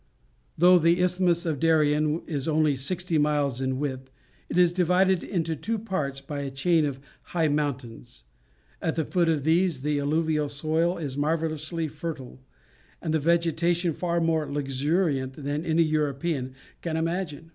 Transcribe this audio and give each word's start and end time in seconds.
Though 0.57 0.79
the 0.79 0.99
Isthmus 0.99 1.45
of 1.45 1.59
Darien 1.59 2.23
is 2.25 2.47
only 2.47 2.75
sixty 2.75 3.19
miles 3.19 3.61
in 3.61 3.77
width, 3.77 4.09
it 4.49 4.57
is 4.57 4.73
divided 4.73 5.23
into 5.23 5.55
two 5.55 5.77
parts 5.77 6.21
by 6.21 6.39
a 6.39 6.49
chain 6.49 6.85
of 6.85 6.99
high 7.35 7.49
mountains; 7.49 8.23
at 8.81 8.95
the 8.95 9.05
foot 9.05 9.29
of 9.29 9.43
these 9.43 9.83
the 9.83 9.99
alluvial 9.99 10.49
soil 10.49 10.97
is 10.97 11.17
marvellously 11.17 11.87
fertile, 11.87 12.41
and 12.99 13.13
the 13.13 13.19
vegetation 13.19 13.93
far 13.93 14.19
more 14.19 14.51
luxuriant 14.51 15.33
than 15.33 15.63
any 15.67 15.83
European 15.83 16.55
can 16.81 16.97
imagine. 16.97 17.49